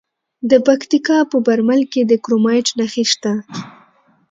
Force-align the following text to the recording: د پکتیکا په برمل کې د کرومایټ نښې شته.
د 0.49 0.51
پکتیکا 0.67 1.17
په 1.31 1.37
برمل 1.47 1.81
کې 1.91 2.01
د 2.05 2.11
کرومایټ 2.23 2.67
نښې 2.77 3.03
شته. 3.11 3.33